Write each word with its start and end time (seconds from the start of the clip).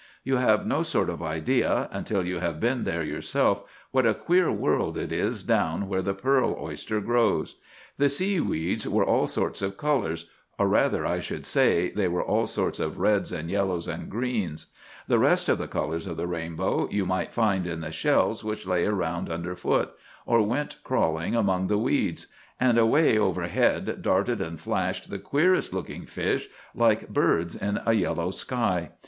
You 0.23 0.37
have 0.37 0.65
no 0.65 0.81
sort 0.81 1.11
of 1.11 1.21
idea, 1.21 1.87
until 1.91 2.25
you 2.25 2.39
have 2.39 2.59
been 2.59 2.85
there 2.85 3.03
yourself, 3.03 3.63
what 3.91 4.03
a 4.07 4.15
queer 4.15 4.51
world 4.51 4.97
it 4.97 5.11
is 5.11 5.43
down 5.43 5.87
where 5.87 6.01
the 6.01 6.15
pearl 6.15 6.57
oyster 6.59 6.99
grows. 6.99 7.57
The 7.99 8.09
seaweeds 8.09 8.89
were 8.89 9.05
all 9.05 9.27
sorts 9.27 9.61
of 9.61 9.77
colors—or 9.77 10.67
rather, 10.67 11.05
I 11.05 11.19
should 11.19 11.45
say, 11.45 11.91
they 11.91 12.07
were 12.07 12.23
all 12.23 12.47
sorts 12.47 12.79
of 12.79 12.97
reds 12.97 13.31
and 13.31 13.47
yellows 13.51 13.87
and 13.87 14.09
greens. 14.09 14.71
The 15.07 15.19
rest 15.19 15.47
of 15.47 15.59
the 15.59 15.67
colors 15.67 16.07
of 16.07 16.17
the 16.17 16.25
rainbow 16.25 16.87
you 16.89 17.05
might 17.05 17.31
find 17.31 17.67
in 17.67 17.81
the 17.81 17.91
shells 17.91 18.43
which 18.43 18.65
lay 18.65 18.85
around 18.87 19.31
under 19.31 19.55
foot, 19.55 19.91
or 20.25 20.41
went 20.41 20.77
crawling 20.83 21.35
among 21.35 21.67
the 21.67 21.77
weeds; 21.77 22.25
and 22.59 22.79
away 22.79 23.19
overhead 23.19 24.01
darted 24.01 24.41
and 24.41 24.59
flashed 24.59 25.11
the 25.11 25.19
queerest 25.19 25.71
looking 25.73 26.07
fish, 26.07 26.49
like 26.73 27.09
birds 27.09 27.55
in 27.55 27.77
a 27.85 27.93
yellow 27.93 28.31
sky. 28.31 28.89